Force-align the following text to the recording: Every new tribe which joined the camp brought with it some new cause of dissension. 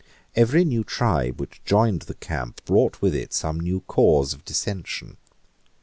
Every 0.35 0.65
new 0.65 0.83
tribe 0.83 1.39
which 1.39 1.61
joined 1.63 2.01
the 2.09 2.15
camp 2.15 2.65
brought 2.65 3.03
with 3.03 3.13
it 3.13 3.33
some 3.33 3.59
new 3.59 3.81
cause 3.81 4.33
of 4.33 4.43
dissension. 4.43 5.17